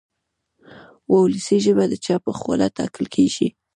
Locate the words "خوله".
2.39-2.67